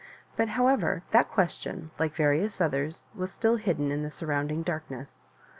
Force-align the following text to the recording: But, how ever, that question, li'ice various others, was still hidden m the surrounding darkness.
But, 0.35 0.47
how 0.49 0.65
ever, 0.65 1.03
that 1.11 1.29
question, 1.29 1.91
li'ice 1.99 2.09
various 2.17 2.59
others, 2.59 3.05
was 3.13 3.31
still 3.31 3.57
hidden 3.57 3.91
m 3.91 4.01
the 4.01 4.09
surrounding 4.09 4.63
darkness. 4.63 5.21